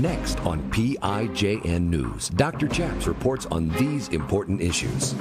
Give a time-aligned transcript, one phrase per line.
[0.00, 2.68] Next on PIJN News, Dr.
[2.68, 5.12] Chaps reports on these important issues.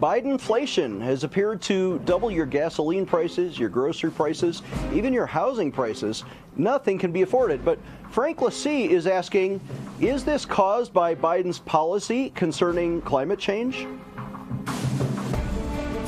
[0.00, 4.62] Biden inflation has appeared to double your gasoline prices, your grocery prices,
[4.94, 6.22] even your housing prices.
[6.54, 7.64] Nothing can be afforded.
[7.64, 7.80] But
[8.10, 9.60] Frank Lasee is asking
[9.98, 13.88] Is this caused by Biden's policy concerning climate change?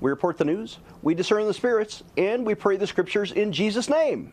[0.00, 3.88] We report the news, we discern the spirits, and we pray the scriptures in Jesus'
[3.88, 4.30] name.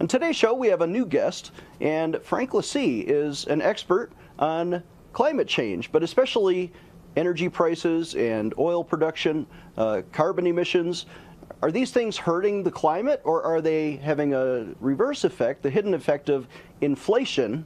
[0.00, 4.82] On today's show, we have a new guest, and Frank Lasee is an expert on
[5.12, 6.72] climate change, but especially
[7.14, 11.06] energy prices and oil production, uh, carbon emissions.
[11.62, 15.94] Are these things hurting the climate, or are they having a reverse effect, the hidden
[15.94, 16.48] effect of
[16.80, 17.64] inflation?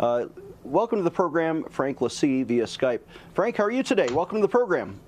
[0.00, 0.26] Uh,
[0.62, 3.00] welcome to the program, Frank Lasee, via Skype.
[3.34, 4.08] Frank, how are you today?
[4.12, 4.98] Welcome to the program.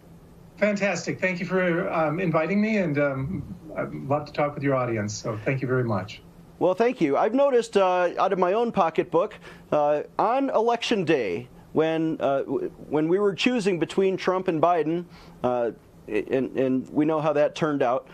[0.59, 1.21] Fantastic.
[1.21, 5.15] Thank you for um, inviting me, and um, I'd love to talk with your audience.
[5.15, 6.23] So thank you very much.
[6.59, 7.19] Well, thank you.
[7.19, 9.35] I've noticed uh, out of my own pocketbook
[9.71, 15.05] uh, on election day, when uh, when we were choosing between Trump and Biden,
[15.45, 15.73] uh,
[16.09, 18.09] and, and, we know how that turned out.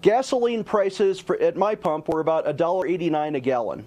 [0.00, 3.84] Gasoline prices for, at my pump were about $1.89 a gallon.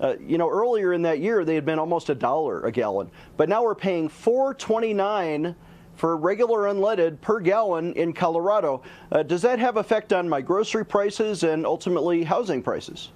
[0.00, 3.10] Uh, you know, earlier in that year they had been almost a dollar a gallon,
[3.36, 5.56] but now we're paying 4.29
[6.02, 8.82] for regular unleaded per gallon in Colorado.
[9.12, 13.12] Uh, does that have effect on my grocery prices and ultimately housing prices?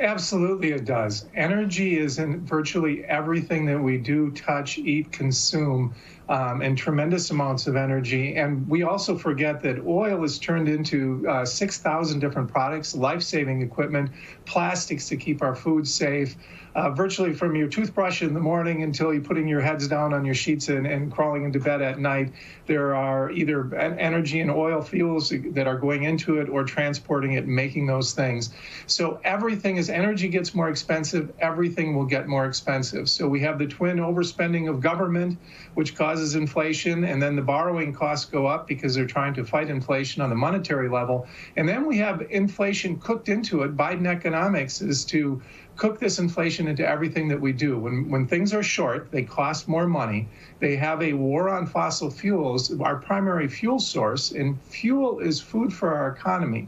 [0.00, 1.26] Absolutely, it does.
[1.36, 5.94] Energy is in virtually everything that we do, touch, eat, consume,
[6.28, 8.34] um, and tremendous amounts of energy.
[8.34, 13.62] And we also forget that oil is turned into uh, 6,000 different products, life saving
[13.62, 14.10] equipment,
[14.44, 16.34] plastics to keep our food safe
[16.74, 20.24] uh, virtually from your toothbrush in the morning until you're putting your heads down on
[20.24, 22.32] your sheets and, and crawling into bed at night.
[22.66, 27.46] There are either energy and oil fuels that are going into it or transporting it
[27.46, 28.50] making those things.
[28.86, 33.08] So everything, as energy gets more expensive, everything will get more expensive.
[33.08, 35.38] So we have the twin overspending of government,
[35.74, 39.70] which causes inflation, and then the borrowing costs go up because they're trying to fight
[39.70, 41.26] inflation on the monetary level.
[41.56, 43.76] And then we have inflation cooked into it.
[43.76, 45.42] Biden economics is to
[45.80, 47.78] cook this inflation into everything that we do.
[47.78, 50.28] When, when things are short, they cost more money.
[50.58, 55.72] They have a war on fossil fuels, our primary fuel source, and fuel is food
[55.72, 56.66] for our economy.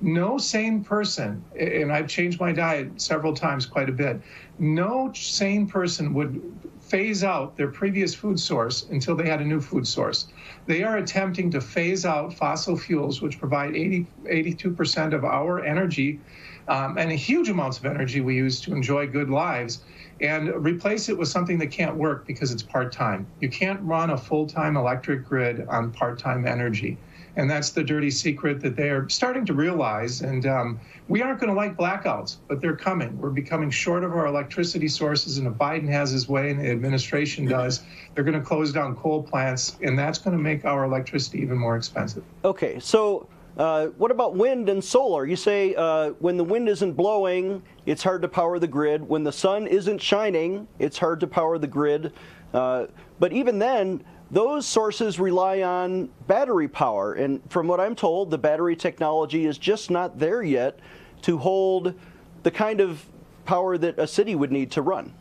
[0.00, 4.22] No sane person, and I've changed my diet several times quite a bit,
[4.60, 6.40] no sane person would
[6.80, 10.28] phase out their previous food source until they had a new food source.
[10.66, 16.20] They are attempting to phase out fossil fuels, which provide 80, 82% of our energy
[16.68, 19.82] um, and huge amounts of energy we use to enjoy good lives
[20.20, 23.26] and replace it with something that can't work because it's part time.
[23.40, 26.96] You can't run a full time electric grid on part time energy.
[27.34, 30.20] And that's the dirty secret that they are starting to realize.
[30.20, 30.78] And um,
[31.08, 33.18] we aren't going to like blackouts, but they're coming.
[33.18, 35.38] We're becoming short of our electricity sources.
[35.38, 37.82] And if Biden has his way and the administration does,
[38.14, 39.78] they're going to close down coal plants.
[39.82, 42.22] And that's going to make our electricity even more expensive.
[42.44, 42.78] Okay.
[42.80, 43.26] So
[43.56, 45.26] uh, what about wind and solar?
[45.26, 49.06] You say uh, when the wind isn't blowing, it's hard to power the grid.
[49.06, 52.12] When the sun isn't shining, it's hard to power the grid.
[52.54, 52.86] Uh,
[53.18, 57.14] but even then, those sources rely on battery power.
[57.14, 60.78] And from what I'm told, the battery technology is just not there yet
[61.22, 61.94] to hold
[62.42, 63.04] the kind of
[63.44, 65.12] power that a city would need to run.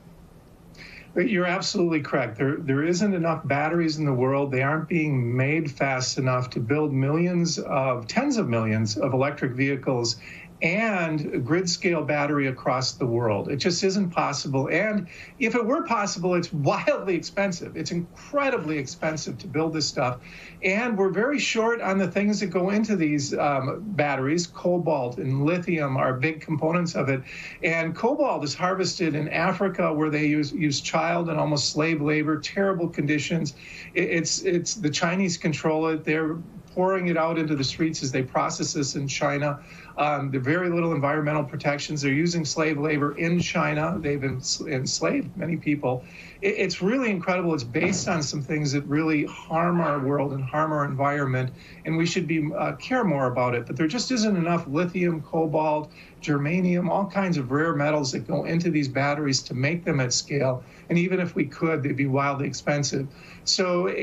[1.14, 2.38] But you're absolutely correct.
[2.38, 4.52] There, there isn't enough batteries in the world.
[4.52, 9.52] They aren't being made fast enough to build millions of, tens of millions of electric
[9.52, 10.16] vehicles
[10.62, 13.50] and grid scale battery across the world.
[13.50, 14.70] It just isn't possible.
[14.70, 15.08] And
[15.40, 17.76] if it were possible, it's wildly expensive.
[17.76, 20.20] It's incredibly expensive to build this stuff.
[20.64, 24.46] And we're very short on the things that go into these um, batteries.
[24.46, 27.24] Cobalt and lithium are big components of it.
[27.64, 32.40] And cobalt is harvested in Africa where they use, use child and almost slave labor,
[32.40, 33.56] terrible conditions.
[33.96, 36.04] It, it's, it's the Chinese control it.
[36.04, 36.38] They're
[36.74, 39.60] pouring it out into the streets as they process this in China.
[39.98, 42.02] Um, there very little environmental protections.
[42.02, 43.98] They're using slave labor in China.
[44.00, 46.04] They've enslaved many people.
[46.42, 47.54] It, it's really incredible.
[47.54, 51.52] It's based on some things that really harm our world and harm our environment,
[51.86, 53.66] and we should be uh, care more about it.
[53.68, 55.92] But there just isn't enough lithium, cobalt,
[56.22, 60.14] germanium, all kinds of rare metals that go into these batteries to make them at
[60.14, 60.64] scale.
[60.92, 63.08] And even if we could, they'd be wildly expensive.
[63.46, 63.94] So uh,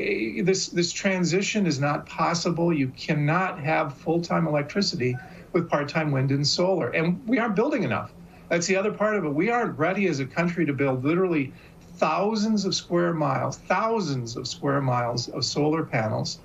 [0.43, 2.73] this this transition is not possible.
[2.73, 5.15] You cannot have full-time electricity
[5.53, 8.11] with part-time wind and solar, and we aren't building enough.
[8.49, 9.29] That's the other part of it.
[9.29, 11.53] We aren't ready as a country to build literally
[11.97, 16.39] thousands of square miles, thousands of square miles of solar panels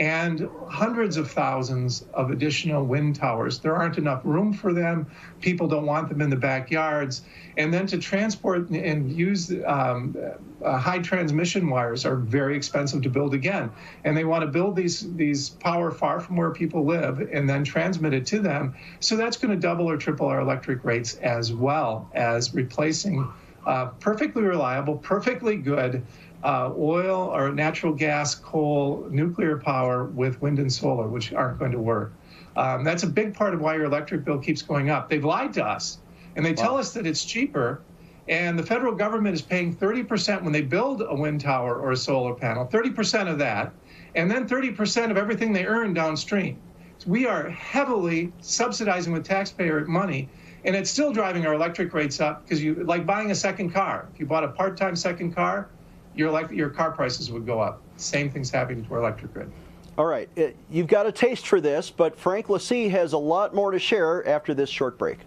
[0.00, 3.60] and hundreds of thousands of additional wind towers.
[3.60, 5.06] There aren't enough room for them.
[5.42, 7.20] People don't want them in the backyards.
[7.58, 10.16] And then to transport and use um,
[10.64, 13.70] uh, high transmission wires are very expensive to build again.
[14.04, 17.62] And they want to build these these power far from where people live and then
[17.62, 18.74] transmit it to them.
[19.00, 23.30] So that's going to double or triple our electric rates as well as replacing
[23.66, 26.06] uh, perfectly reliable, perfectly good
[26.42, 31.72] uh, oil or natural gas, coal, nuclear power with wind and solar, which aren't going
[31.72, 32.12] to work.
[32.56, 35.08] Um, that's a big part of why your electric bill keeps going up.
[35.08, 35.98] They've lied to us,
[36.36, 36.62] and they wow.
[36.62, 37.82] tell us that it's cheaper.
[38.28, 41.96] And the federal government is paying 30% when they build a wind tower or a
[41.96, 43.72] solar panel, 30% of that,
[44.14, 46.56] and then 30% of everything they earn downstream.
[46.98, 50.28] So we are heavily subsidizing with taxpayer money,
[50.64, 54.08] and it's still driving our electric rates up because you like buying a second car.
[54.12, 55.68] If you bought a part-time second car,
[56.14, 57.82] your elect- your car prices would go up.
[57.96, 59.50] Same thing's happening to our electric grid.
[59.98, 63.54] All right, it, you've got a taste for this, but Frank Lasee has a lot
[63.54, 65.18] more to share after this short break.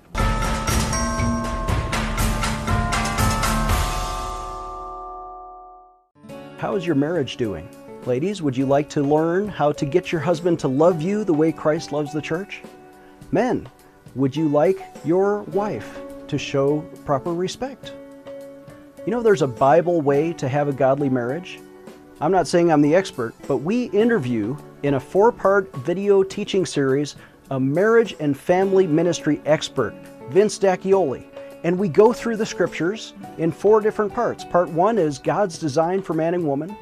[6.57, 7.68] How is your marriage doing?
[8.06, 11.33] Ladies, would you like to learn how to get your husband to love you the
[11.33, 12.62] way Christ loves the church?
[13.31, 13.68] Men,
[14.15, 17.94] would you like your wife to show proper respect?
[19.05, 21.59] You know, there's a Bible way to have a godly marriage.
[22.21, 26.65] I'm not saying I'm the expert, but we interview in a four part video teaching
[26.65, 27.17] series
[27.51, 29.94] a marriage and family ministry expert,
[30.29, 31.25] Vince D'Acchioli.
[31.65, 34.45] And we go through the scriptures in four different parts.
[34.45, 36.73] Part one is God's design for man and woman.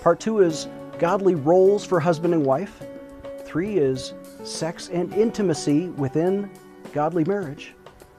[0.00, 0.68] Part two is
[0.98, 2.82] godly roles for husband and wife.
[3.44, 6.50] Three is sex and intimacy within
[6.94, 7.74] godly marriage.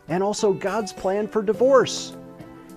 [0.08, 2.16] And also God's plan for divorce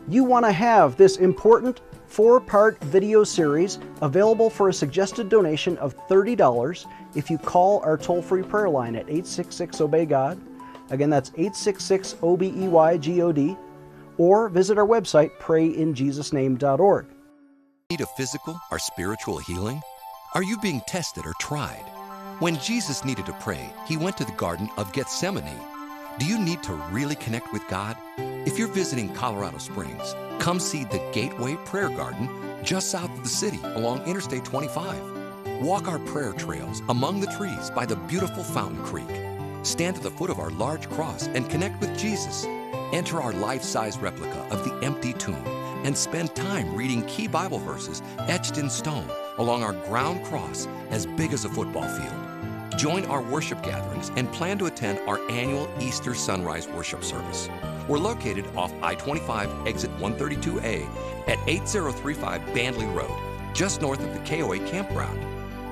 [0.09, 5.79] you want to have this important four part video series available for a suggested donation
[5.79, 10.41] of $30 if you call our toll free prayer line at 866 Obey God.
[10.91, 13.57] Again, that's 866 O B E Y G O D.
[14.19, 17.07] Or visit our website, prayinjesusname.org.
[17.91, 19.81] Need a physical or spiritual healing?
[20.35, 21.85] Are you being tested or tried?
[22.39, 25.61] When Jesus needed to pray, he went to the Garden of Gethsemane.
[26.19, 27.97] Do you need to really connect with God?
[28.45, 32.29] If you're visiting Colorado Springs, come see the Gateway Prayer Garden
[32.65, 35.63] just south of the city along Interstate 25.
[35.63, 39.07] Walk our prayer trails among the trees by the beautiful Fountain Creek.
[39.63, 42.45] Stand at the foot of our large cross and connect with Jesus.
[42.93, 45.47] Enter our life size replica of the empty tomb
[45.85, 51.07] and spend time reading key Bible verses etched in stone along our ground cross as
[51.07, 52.77] big as a football field.
[52.77, 57.49] Join our worship gatherings and plan to attend our annual Easter Sunrise Worship Service.
[57.89, 60.87] We're located off I 25 exit 132A
[61.29, 63.11] at 8035 Bandley Road,
[63.55, 65.19] just north of the KOA campground.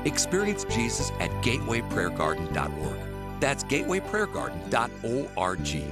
[0.06, 3.40] Experience Jesus at gatewayprayergarden.org.
[3.40, 5.84] That's gatewayprayergarden.org.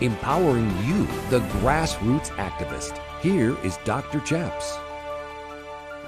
[0.00, 2.98] Empowering you, the grassroots activist.
[3.20, 4.18] Here is Dr.
[4.20, 4.76] Chaps.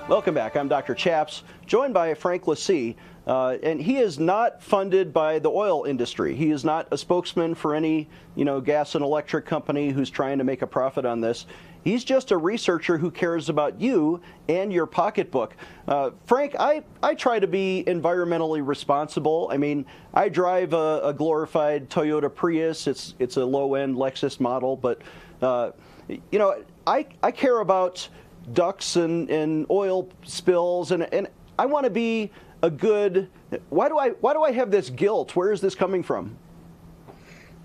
[0.08, 0.56] Welcome back.
[0.56, 0.94] I'm Dr.
[0.94, 2.96] Chaps, joined by Frank Lasee.
[3.26, 6.34] Uh, and he is not funded by the oil industry.
[6.34, 10.38] He is not a spokesman for any, you know, gas and electric company who's trying
[10.38, 11.46] to make a profit on this.
[11.84, 15.54] He's just a researcher who cares about you and your pocketbook.
[15.86, 19.48] Uh, Frank, I, I try to be environmentally responsible.
[19.50, 22.86] I mean, I drive a, a glorified Toyota Prius.
[22.86, 25.02] It's it's a low-end Lexus model, but
[25.42, 25.72] uh,
[26.08, 28.08] you know, I I care about
[28.52, 31.28] ducks and, and oil spills, and, and
[31.58, 32.30] I want to be
[32.64, 33.28] a good.
[33.68, 35.36] Why do I why do I have this guilt?
[35.36, 36.36] Where is this coming from?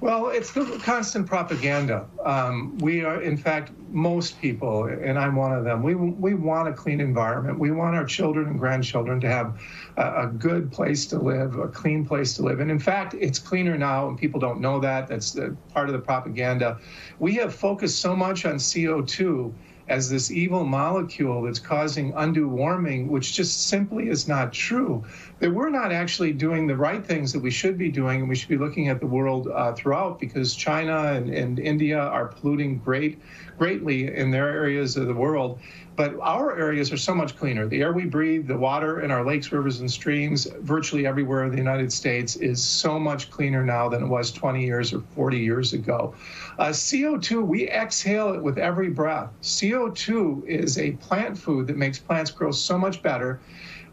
[0.02, 2.08] Well, it's the constant propaganda.
[2.24, 5.84] Um, we are, in fact, most people, and I'm one of them.
[5.84, 7.60] We we want a clean environment.
[7.60, 9.62] We want our children and grandchildren to have
[9.98, 12.60] a, a, good place to live, a clean place to live.
[12.60, 15.08] And in fact, it's cleaner now, and people don't know that.
[15.08, 16.78] That's the, part of the propaganda.
[17.20, 19.54] We have focused so much on CO2
[19.90, 25.04] as this evil molecule that's causing undue warming, which just simply is not true.
[25.40, 28.36] That we're not actually doing the right things that we should be doing, and we
[28.36, 32.78] should be looking at the world uh, throughout because China and, and India are polluting
[32.78, 33.20] great,
[33.60, 35.60] greatly in their areas of the world.
[35.96, 37.68] But our areas are so much cleaner.
[37.68, 41.52] The air we breathe, the water in our lakes, rivers, and streams, virtually everywhere in
[41.52, 45.38] the United States, is so much cleaner now than it was 20 years or 40
[45.38, 46.16] years ago.
[46.58, 49.30] Uh, CO2, we exhale it with every breath.
[49.42, 53.42] CO2 is a plant food that makes plants grow so much better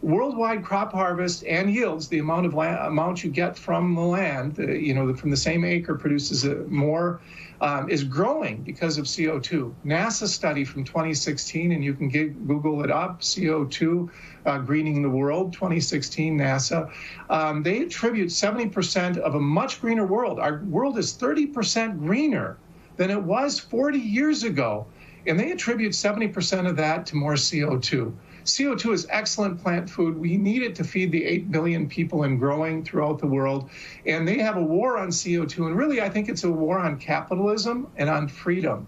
[0.07, 4.55] worldwide crop harvest and yields, the amount of land, amount you get from the land,
[4.55, 7.21] the, you know, from the same acre produces more
[7.61, 9.75] um, is growing because of CO2.
[9.85, 14.09] NASA study from 2016, and you can get, Google it up, CO2
[14.47, 16.89] uh, greening the world, 2016 NASA.
[17.29, 20.39] Um, they attribute 70% of a much greener world.
[20.39, 22.59] Our world is 30% greener
[22.97, 24.87] than it was 40 years ago.
[25.27, 28.15] And they attribute 70% of that to more CO2.
[28.47, 30.17] CO2 is excellent plant food.
[30.17, 33.69] We need it to feed the 8 billion people and growing throughout the world.
[34.07, 35.67] And they have a war on CO2.
[35.67, 38.87] And really, I think it's a war on capitalism and on freedom.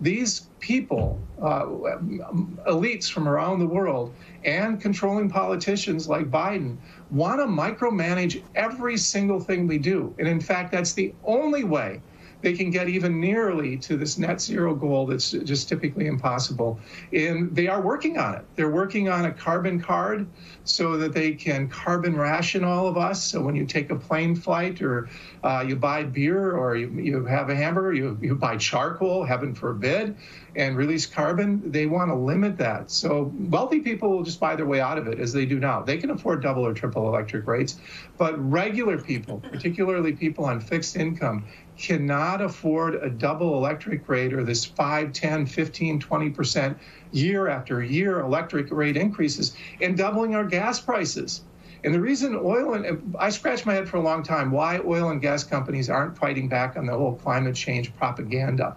[0.00, 1.66] These people, uh,
[2.66, 4.14] elites from around the world,
[4.44, 6.78] and controlling politicians like Biden
[7.10, 10.14] want to micromanage every single thing we do.
[10.18, 12.00] And in fact, that's the only way
[12.42, 16.80] they can get even nearly to this net zero goal that's just typically impossible.
[17.12, 18.44] And they are working on it.
[18.56, 20.26] They're working on a carbon card
[20.64, 23.22] so that they can carbon ration all of us.
[23.22, 25.08] So when you take a plane flight or
[25.42, 29.54] uh, you buy beer or you, you have a hamburger, you, you buy charcoal, heaven
[29.54, 30.16] forbid,
[30.56, 32.90] and release carbon, they want to limit that.
[32.90, 35.82] So wealthy people will just buy their way out of it as they do now.
[35.82, 37.78] They can afford double or triple electric rates,
[38.18, 41.44] but regular people, particularly people on fixed income,
[41.80, 46.78] cannot afford a double electric rate or this 5, 10, 15, 20%
[47.10, 51.42] year after year electric rate increases and doubling our gas prices.
[51.82, 55.08] And the reason oil and I scratched my head for a long time why oil
[55.08, 58.76] and gas companies aren't fighting back on the whole climate change propaganda.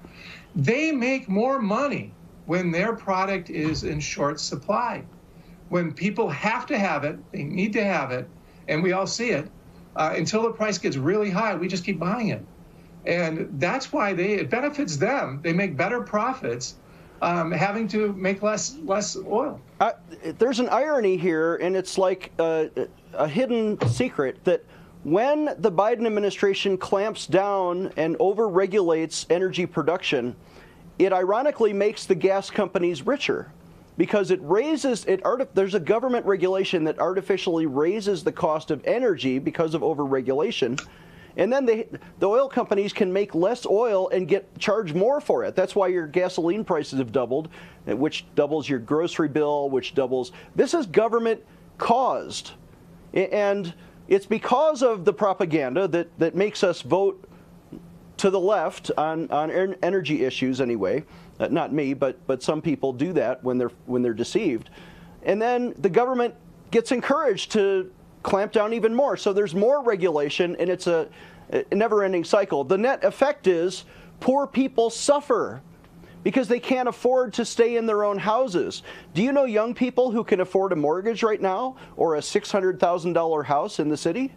[0.55, 2.13] They make more money
[2.45, 5.03] when their product is in short supply.
[5.67, 8.29] When people have to have it, they need to have it,
[8.69, 9.49] and we all see it.
[9.95, 12.45] Uh, until the price gets really high, we just keep buying it
[13.05, 15.39] and that's why they it benefits them.
[15.41, 16.75] They make better profits,
[17.21, 19.59] um, having to make less less oil.
[20.37, 22.69] There's an irony here, and it's like a,
[23.13, 24.63] a hidden secret that
[25.03, 30.35] when the Biden administration clamps down and overregulates energy production,
[30.97, 33.51] it ironically makes the gas companies richer
[33.97, 35.21] because it raises it
[35.53, 40.79] there's a government regulation that artificially raises the cost of energy because of overregulation
[41.35, 41.87] and then they,
[42.19, 45.55] the oil companies can make less oil and get charged more for it.
[45.55, 47.49] That's why your gasoline prices have doubled,
[47.85, 50.31] which doubles your grocery bill, which doubles.
[50.55, 51.43] This is government
[51.77, 52.51] caused.
[53.13, 53.73] And
[54.07, 57.27] it's because of the propaganda that, that makes us vote
[58.17, 61.03] to the left on, on energy issues anyway.
[61.39, 64.69] Uh, not me, but, but some people do that when they're, when they're deceived.
[65.23, 66.35] And then the government
[66.69, 67.91] gets encouraged to
[68.23, 69.17] clamp down even more.
[69.17, 71.07] So there's more regulation, and it's a,
[71.51, 72.63] a never ending cycle.
[72.63, 73.85] The net effect is
[74.19, 75.61] poor people suffer
[76.23, 78.81] because they can't afford to stay in their own houses.
[79.13, 83.45] Do you know young people who can afford a mortgage right now or a $600,000
[83.45, 84.33] house in the city?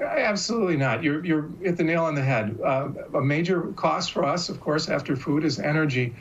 [0.00, 1.02] Absolutely not.
[1.02, 2.58] You're, you're hit the nail on the head.
[2.62, 6.14] Uh, a major cost for us, of course, after food is energy.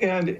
[0.00, 0.38] And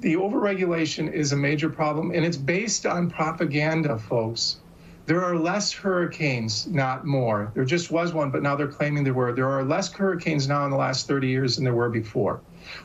[0.00, 4.58] the overregulation is a major problem, and it's based on propaganda, folks.
[5.06, 7.50] There are less hurricanes, not more.
[7.54, 9.32] There just was one, but now they're claiming there were.
[9.32, 12.40] There are less hurricanes now in the last 30 years than there were before.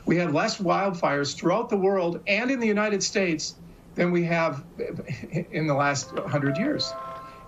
[0.06, 3.56] We have less wildfires throughout the world and in the United States
[3.94, 4.64] than we have
[5.52, 6.92] in the last 100 years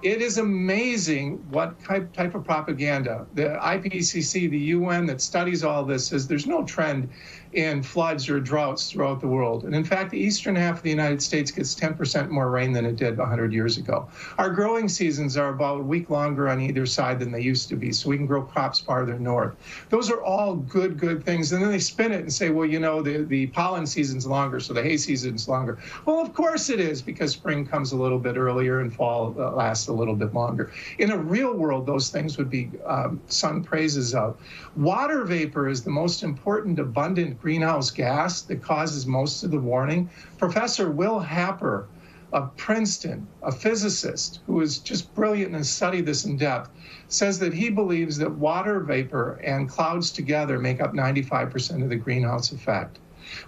[0.02, 3.26] it is amazing what type, type of propaganda.
[3.34, 7.08] The IPCC, the UN that studies all this, says there's no trend
[7.56, 9.64] in floods or droughts throughout the world.
[9.64, 12.84] And in fact, the eastern half of the United States gets 10% more rain than
[12.84, 14.08] it did 100 years ago.
[14.36, 17.76] Our growing seasons are about a week longer on either side than they used to
[17.76, 19.54] be, so we can grow crops farther north.
[19.88, 21.50] Those are all good, good things.
[21.52, 24.60] And then they spin it and say, well, you know, the, the pollen season's longer,
[24.60, 25.78] so the hay season's longer.
[26.04, 29.52] Well, of course it is, because spring comes a little bit earlier and fall uh,
[29.52, 30.72] lasts a little bit longer.
[30.98, 34.36] In a real world, those things would be um, sung praises of.
[34.76, 40.10] Water vapor is the most important abundant greenhouse gas that causes most of the warming.
[40.36, 41.86] Professor Will Happer
[42.32, 46.70] of Princeton, a physicist who is just brilliant and has studied this in depth,
[47.06, 51.94] says that he believes that water vapor and clouds together make up 95% of the
[51.94, 52.98] greenhouse effect.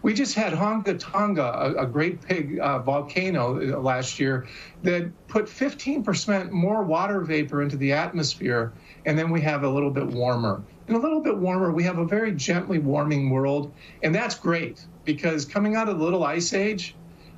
[0.03, 4.47] We just had Hunga Tonga, a, a great big uh, volcano uh, last year,
[4.85, 8.73] that put 15% more water vapor into the atmosphere,
[9.07, 10.63] and then we have a little bit warmer.
[10.89, 14.87] And a little bit warmer, we have a very gently warming world, and that's great
[15.05, 16.95] because coming out of the little ice age,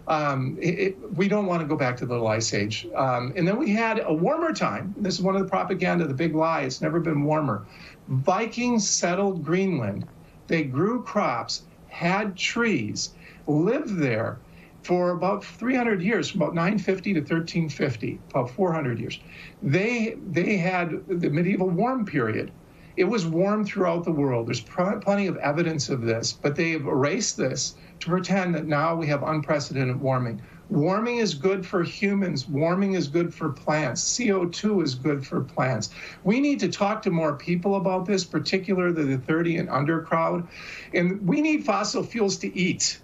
[0.07, 2.87] um, it, we don't want to go back to the little ice age.
[2.95, 4.95] Um, and then we had a warmer time.
[4.97, 6.63] This is one of the propaganda, the big lie.
[6.63, 7.67] It's never been warmer.
[8.09, 10.07] Vikings settled Greenland.
[10.47, 13.15] They grew crops, had trees,
[13.49, 14.39] lived there
[14.83, 19.21] for about 300 years, from about 950 to 1350, about 400 years.
[19.63, 22.53] They they had the medieval warm period.
[22.97, 24.49] It was warm throughout the world.
[24.49, 28.67] There's pr- plenty of evidence of this, but they have erased this to pretend that
[28.67, 30.41] now we have unprecedented warming.
[30.71, 32.49] Warming is good for humans.
[32.49, 34.03] Warming is good for plants.
[34.03, 35.91] CO2 is good for plants.
[36.25, 40.47] We need to talk to more people about this, particularly the 30 and under crowd.
[40.95, 43.01] And we need fossil fuels to eat.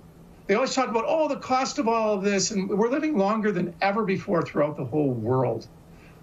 [0.47, 2.53] They always talk about, oh, the cost of all of this.
[2.53, 5.67] And we're living longer than ever before throughout the whole world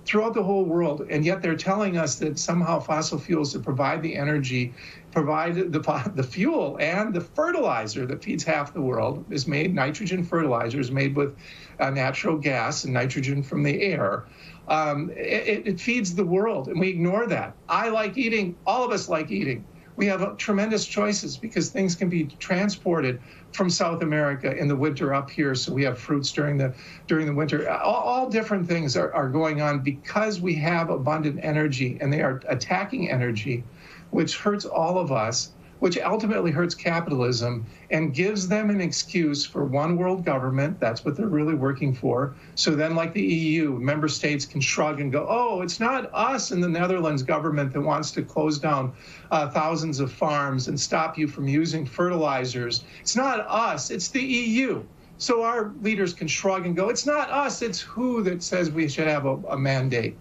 [0.06, 4.02] throughout the whole world, and yet they're telling us that somehow fossil fuels that provide
[4.02, 4.74] the energy,
[5.12, 10.24] provide the, the fuel and the fertilizer that feeds half the world is made, nitrogen
[10.24, 11.36] fertilizer is made with
[11.80, 14.26] uh, natural gas and nitrogen from the air.
[14.68, 17.56] Um, it, it feeds the world, and we ignore that.
[17.68, 19.66] I like eating, all of us like eating
[19.96, 23.22] we have tremendous choices because things can be transported
[23.52, 25.54] from South America in the winter up here.
[25.56, 26.74] So we have fruits during the
[27.08, 27.70] during the winter.
[27.70, 32.22] All, all different things are, are going on because we have abundant energy and they
[32.22, 33.64] are attacking energy,
[34.12, 35.52] which hurts all of us
[35.84, 40.80] which ultimately hurts capitalism and gives them an excuse for one world government.
[40.80, 42.36] That's what they're really working for.
[42.56, 46.54] So then, like the EU, member states can shrug and go, oh, it's not us
[46.54, 48.94] in the Netherlands government that wants to close down
[49.30, 52.86] uh, thousands of farms and stop you from using fertilizers.
[53.02, 54.86] It's not us, it's the EU.
[55.18, 58.88] So our leaders can shrug and go, it's not us, it's who that says we
[58.88, 60.16] should have a, a mandate.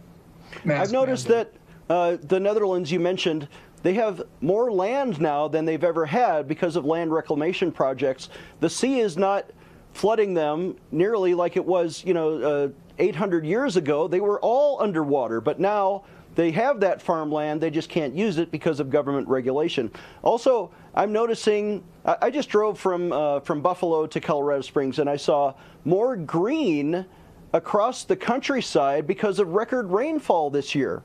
[0.67, 1.53] I've noticed mandate.
[1.89, 3.47] that uh, the Netherlands you mentioned
[3.83, 8.29] they have more land now than they've ever had because of land reclamation projects.
[8.61, 9.47] The sea is not
[9.93, 14.09] flooding them nearly like it was, you know, uh, 800 years ago.
[14.09, 17.61] They were all underwater, but now they have that farmland.
[17.61, 19.91] They just can't use it because of government regulation.
[20.23, 21.83] Also, I'm noticing.
[22.05, 27.05] I just drove from uh, from Buffalo to Colorado Springs, and I saw more green
[27.53, 31.03] across the countryside because of record rainfall this year.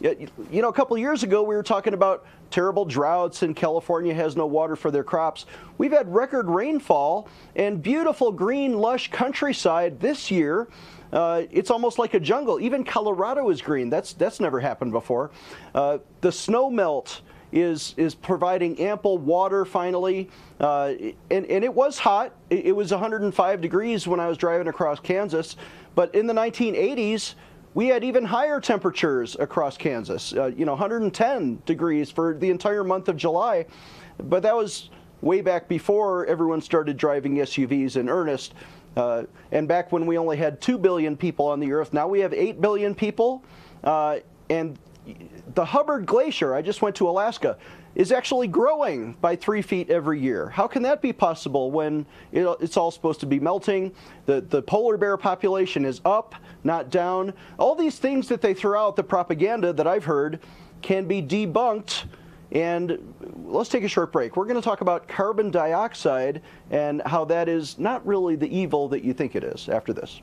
[0.00, 4.36] You know, a couple years ago, we were talking about terrible droughts and California has
[4.36, 5.46] no water for their crops.
[5.76, 10.68] We've had record rainfall and beautiful green, lush countryside this year.
[11.12, 12.60] Uh, it's almost like a jungle.
[12.60, 13.90] Even Colorado is green.
[13.90, 15.30] That's that's never happened before.
[15.74, 20.28] Uh, the snow melt is is providing ample water finally,
[20.60, 20.92] uh,
[21.30, 22.34] and and it was hot.
[22.50, 25.56] It, it was 105 degrees when I was driving across Kansas,
[25.94, 27.34] but in the 1980s
[27.78, 32.82] we had even higher temperatures across Kansas, uh, you know, 110 degrees for the entire
[32.82, 33.66] month of July.
[34.18, 38.54] But that was way back before everyone started driving SUVs in earnest.
[38.96, 42.18] Uh, and back when we only had 2 billion people on the earth, now we
[42.18, 43.44] have 8 billion people.
[43.84, 44.18] Uh,
[44.50, 44.76] and
[45.54, 47.58] the Hubbard Glacier, I just went to Alaska,
[47.98, 50.48] is actually growing by three feet every year.
[50.48, 53.92] How can that be possible when it's all supposed to be melting?
[54.26, 57.34] The, the polar bear population is up, not down.
[57.58, 60.38] All these things that they throw out, the propaganda that I've heard,
[60.80, 62.04] can be debunked.
[62.52, 64.36] And let's take a short break.
[64.36, 68.88] We're going to talk about carbon dioxide and how that is not really the evil
[68.90, 70.22] that you think it is after this.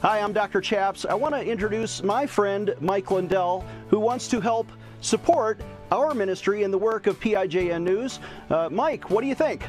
[0.00, 0.60] Hi, I'm Dr.
[0.60, 1.04] Chaps.
[1.04, 6.62] I want to introduce my friend Mike Lindell, who wants to help support our ministry
[6.62, 8.20] and the work of PIJN News.
[8.48, 9.66] Uh, Mike, what do you think?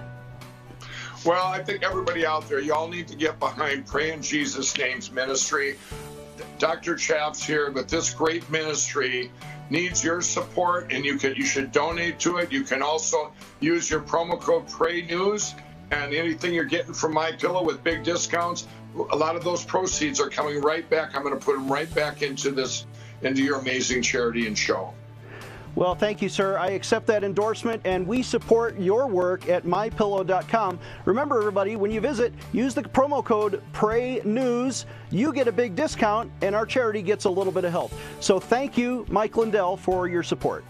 [1.25, 5.11] Well, I think everybody out there, y'all need to get behind Pray in Jesus' Name's
[5.11, 5.79] ministry.
[6.59, 6.95] Dr.
[6.95, 9.31] Chaps here, but this great ministry
[9.71, 12.51] needs your support, and you can you should donate to it.
[12.51, 15.55] You can also use your promo code Pray News,
[15.89, 18.67] and anything you're getting from My Pillow with big discounts
[19.11, 21.15] a lot of those proceeds are coming right back.
[21.15, 22.85] I'm going to put them right back into this,
[23.21, 24.93] into your amazing charity and show.
[25.75, 26.57] Well, thank you, sir.
[26.57, 30.79] I accept that endorsement, and we support your work at mypillow.com.
[31.05, 34.85] Remember, everybody, when you visit, use the promo code PRAYNEWS.
[35.11, 37.93] You get a big discount, and our charity gets a little bit of help.
[38.19, 40.65] So thank you, Mike Lindell, for your support.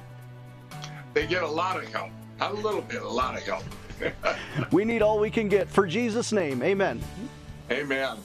[1.14, 2.12] They get a lot of help.
[2.40, 3.64] Not a little bit, a lot of help.
[4.72, 5.68] we need all we can get.
[5.70, 7.02] For Jesus' name, amen.
[7.72, 8.18] Amen.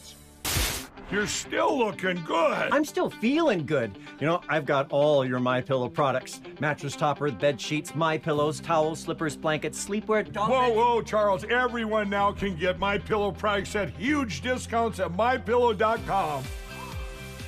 [1.11, 2.69] You're still looking good.
[2.73, 3.99] I'm still feeling good.
[4.19, 8.59] You know, I've got all your My Pillow products: mattress topper, bed sheets, My Pillows,
[8.59, 10.31] towels, slippers, blankets, sleepwear.
[10.33, 11.45] Dog whoa, whoa, Charles!
[11.45, 16.43] Everyone now can get My Pillow products at huge discounts at MyPillow.com.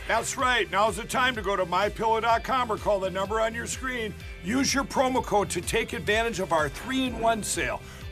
[0.06, 0.70] That's right.
[0.70, 4.14] Now's the time to go to mypillow.com or call the number on your screen.
[4.44, 7.80] Use your promo code to take advantage of our 3-in-1 sale.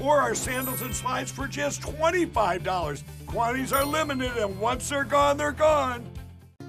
[0.00, 3.02] or our sandals and slides for just $25.
[3.26, 6.04] Quantities are limited, and once they're gone, they're gone.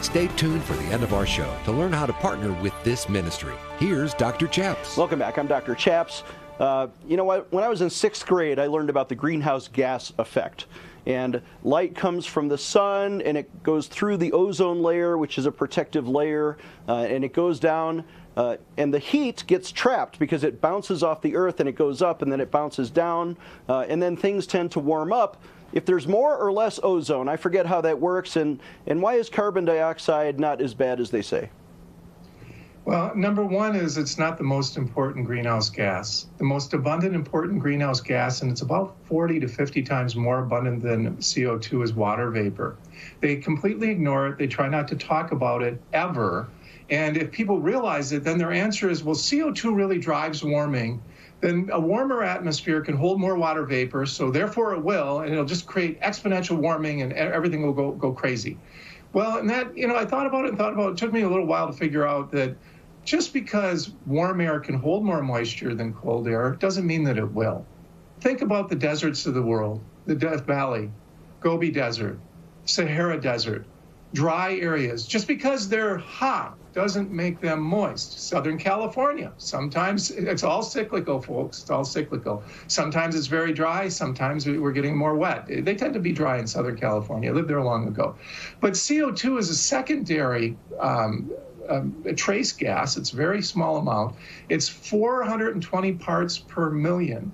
[0.00, 3.08] Stay tuned for the end of our show to learn how to partner with this
[3.08, 3.54] ministry.
[3.78, 4.46] Here's Dr.
[4.46, 4.96] Chaps.
[4.96, 5.38] Welcome back.
[5.38, 5.74] I'm Dr.
[5.74, 6.22] Chaps.
[6.60, 7.52] Uh, you know what?
[7.52, 10.66] When I was in sixth grade, I learned about the greenhouse gas effect.
[11.06, 15.46] And light comes from the sun and it goes through the ozone layer, which is
[15.46, 16.56] a protective layer,
[16.88, 18.04] uh, and it goes down.
[18.36, 22.02] Uh, and the heat gets trapped because it bounces off the earth and it goes
[22.02, 23.36] up and then it bounces down.
[23.68, 25.42] Uh, and then things tend to warm up
[25.74, 27.28] if there's more or less ozone.
[27.28, 28.36] I forget how that works.
[28.36, 31.50] And, and why is carbon dioxide not as bad as they say?
[32.84, 36.26] Well, number one is it's not the most important greenhouse gas.
[36.38, 40.82] The most abundant important greenhouse gas, and it's about 40 to 50 times more abundant
[40.82, 42.76] than CO2, is water vapor.
[43.20, 44.38] They completely ignore it.
[44.38, 46.46] They try not to talk about it ever.
[46.90, 51.02] And if people realize it, then their answer is well, CO2 really drives warming.
[51.44, 55.44] Then a warmer atmosphere can hold more water vapor, so therefore it will, and it'll
[55.44, 58.56] just create exponential warming and everything will go, go crazy.
[59.12, 60.92] Well, and that, you know, I thought about it and thought about it.
[60.92, 62.56] It took me a little while to figure out that
[63.04, 67.30] just because warm air can hold more moisture than cold air doesn't mean that it
[67.30, 67.66] will.
[68.20, 70.90] Think about the deserts of the world the Death Valley,
[71.40, 72.18] Gobi Desert,
[72.64, 73.66] Sahara Desert,
[74.14, 75.06] dry areas.
[75.06, 78.28] Just because they're hot doesn't make them moist.
[78.28, 81.60] Southern California, sometimes it's all cyclical, folks.
[81.60, 82.42] It's all cyclical.
[82.68, 85.46] Sometimes it's very dry, sometimes we're getting more wet.
[85.46, 87.30] They tend to be dry in Southern California.
[87.30, 88.16] I lived there long ago.
[88.60, 90.56] But CO2 is a secondary.
[90.80, 91.30] Um,
[91.68, 92.98] um, a trace gas.
[92.98, 94.16] It's a very small amount.
[94.50, 97.32] It's 420 parts per million.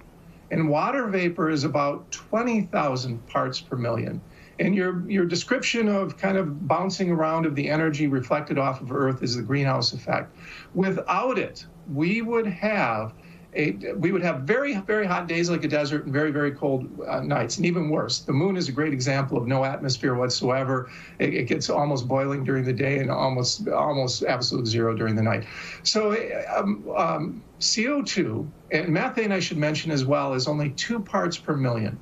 [0.52, 4.20] And water vapor is about 20,000 parts per million.
[4.60, 8.92] And your, your description of kind of bouncing around of the energy reflected off of
[8.92, 10.36] Earth is the greenhouse effect.
[10.74, 13.14] Without it, we would have
[13.54, 16.88] a, we would have very, very hot days like a desert and very, very cold
[17.08, 17.56] uh, nights.
[17.56, 20.90] And even worse, the moon is a great example of no atmosphere whatsoever.
[21.18, 25.22] It, it, gets almost boiling during the day and almost, almost absolute zero during the
[25.22, 25.46] night.
[25.82, 26.12] So
[26.54, 31.56] um, um, CO2 and methane, I should mention as well, is only two parts per
[31.56, 31.98] million.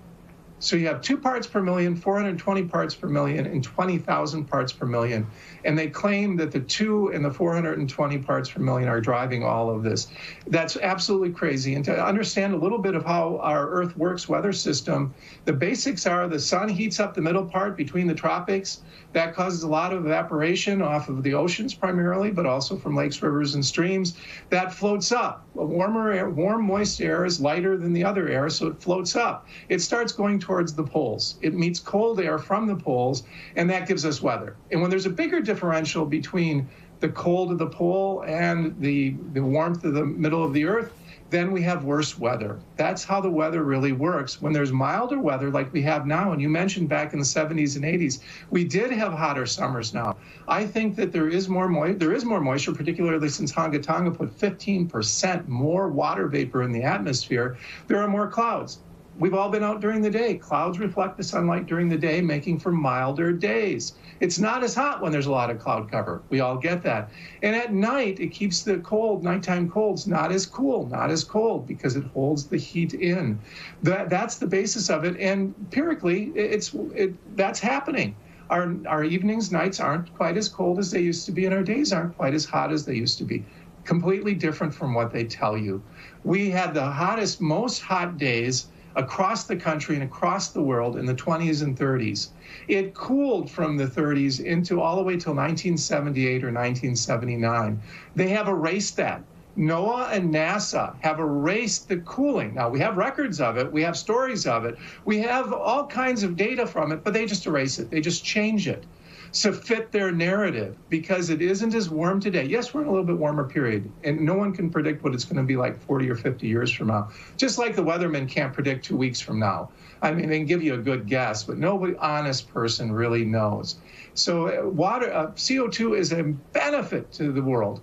[0.60, 4.86] So you have two parts per million, 420 parts per million, and 20,000 parts per
[4.86, 5.26] million.
[5.64, 9.70] And they claim that the two and the 420 parts per million are driving all
[9.70, 10.08] of this.
[10.48, 11.74] That's absolutely crazy.
[11.74, 16.06] And to understand a little bit of how our Earth works weather system, the basics
[16.06, 18.82] are the sun heats up the middle part between the tropics.
[19.12, 23.22] That causes a lot of evaporation off of the oceans primarily, but also from lakes,
[23.22, 24.16] rivers, and streams.
[24.50, 25.46] That floats up.
[25.56, 29.16] A warmer air, warm, moist air is lighter than the other air, so it floats
[29.16, 29.46] up.
[29.68, 31.36] It starts going towards the poles.
[31.42, 33.22] It meets cold air from the poles,
[33.54, 34.56] and that gives us weather.
[34.70, 39.42] And when there's a bigger differential between the cold of the pole and the, the
[39.42, 40.90] warmth of the middle of the earth,
[41.28, 42.58] then we have worse weather.
[42.76, 44.40] That's how the weather really works.
[44.40, 47.76] When there's milder weather like we have now, and you mentioned back in the 70s
[47.76, 50.16] and 80s, we did have hotter summers now.
[50.48, 54.10] I think that there is more mo- there is more moisture, particularly since Hunga Tonga
[54.10, 57.58] put 15% more water vapor in the atmosphere.
[57.86, 58.78] There are more clouds.
[59.18, 60.36] We've all been out during the day.
[60.36, 63.94] Clouds reflect the sunlight during the day, making for milder days.
[64.20, 66.22] It's not as hot when there's a lot of cloud cover.
[66.28, 67.10] We all get that.
[67.42, 71.66] And at night, it keeps the cold, nighttime colds, not as cool, not as cold,
[71.66, 73.40] because it holds the heat in.
[73.82, 75.16] That, that's the basis of it.
[75.18, 78.14] And empirically, it's it, that's happening.
[78.50, 81.64] Our, our evenings, nights aren't quite as cold as they used to be, and our
[81.64, 83.44] days aren't quite as hot as they used to be.
[83.82, 85.82] Completely different from what they tell you.
[86.22, 91.06] We had the hottest, most hot days across the country and across the world in
[91.06, 92.28] the 20s and 30s.
[92.68, 97.80] It cooled from the 30s into all the way till 1978 or 1979.
[98.16, 99.22] They have erased that.
[99.56, 102.54] NOAA and NASA have erased the cooling.
[102.54, 106.22] Now, we have records of it, we have stories of it, we have all kinds
[106.22, 108.84] of data from it, but they just erase it, they just change it
[109.32, 112.44] to fit their narrative because it isn't as warm today.
[112.44, 115.24] Yes, we're in a little bit warmer period, and no one can predict what it's
[115.24, 117.10] going to be like 40 or 50 years from now.
[117.36, 119.70] Just like the weathermen can't predict two weeks from now.
[120.00, 123.76] I mean, they can give you a good guess, but nobody honest person really knows.
[124.14, 127.80] So, uh, water uh, CO2 is a benefit to the world.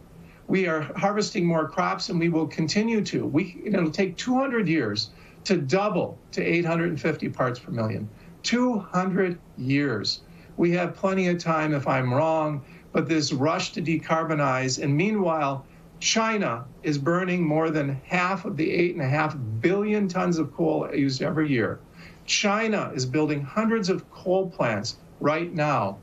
[0.47, 3.25] We are harvesting more crops, and we will continue to.
[3.25, 5.09] We it'll take 200 years
[5.45, 8.09] to double to 850 parts per million.
[8.43, 10.21] 200 years
[10.57, 15.65] we have plenty of time if I'm wrong, but this rush to decarbonize, and meanwhile,
[15.99, 20.53] China is burning more than half of the eight and a half billion tons of
[20.53, 21.79] coal used every year.
[22.25, 25.97] China is building hundreds of coal plants right now,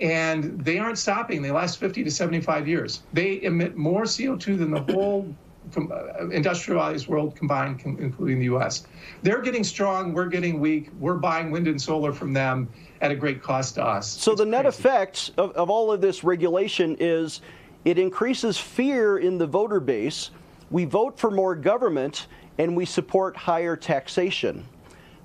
[0.00, 1.42] and they aren't stopping.
[1.42, 3.02] They last 50 to 75 years.
[3.12, 5.34] They emit more CO2 than the whole
[5.76, 8.86] uh, industrialized world combined, including the U.S.
[9.22, 10.12] They're getting strong.
[10.12, 10.90] We're getting weak.
[10.98, 12.68] We're buying wind and solar from them
[13.00, 14.08] at a great cost to us.
[14.08, 14.78] So it's the net crazy.
[14.78, 17.40] effect of, of all of this regulation is
[17.84, 20.30] it increases fear in the voter base.
[20.70, 22.26] We vote for more government
[22.58, 24.66] and we support higher taxation.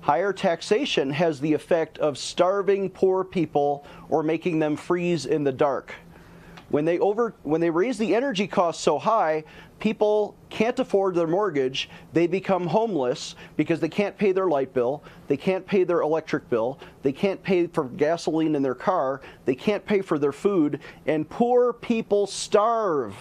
[0.00, 5.52] Higher taxation has the effect of starving poor people or making them freeze in the
[5.52, 5.94] dark.
[6.72, 9.44] When they over when they raise the energy costs so high,
[9.78, 11.90] people can't afford their mortgage.
[12.14, 16.48] They become homeless because they can't pay their light bill, they can't pay their electric
[16.48, 20.80] bill, they can't pay for gasoline in their car, they can't pay for their food,
[21.06, 23.14] and poor people starve.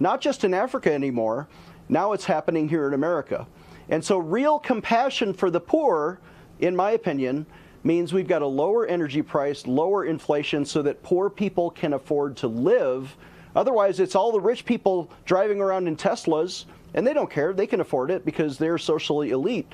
[0.00, 1.46] Not just in Africa anymore.
[1.88, 3.46] Now it's happening here in America.
[3.88, 6.18] And so real compassion for the poor,
[6.58, 7.46] in my opinion,
[7.86, 12.36] means we've got a lower energy price, lower inflation, so that poor people can afford
[12.38, 13.16] to live.
[13.54, 17.52] Otherwise, it's all the rich people driving around in Teslas, and they don't care.
[17.52, 19.72] They can afford it because they're socially elite.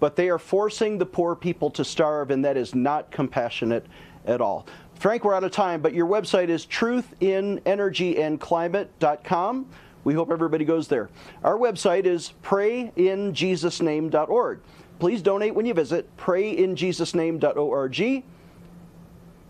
[0.00, 3.86] But they are forcing the poor people to starve, and that is not compassionate
[4.26, 4.66] at all.
[4.96, 9.66] Frank, we're out of time, but your website is truthinenergyandclimate.com.
[10.04, 11.10] We hope everybody goes there.
[11.44, 14.60] Our website is prayinjesusname.org.
[15.02, 18.00] Please donate when you visit prayinjesusname.org.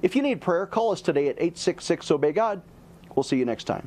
[0.01, 2.63] If you need prayer, call us today at 866 Obey God.
[3.15, 3.87] We'll see you next time.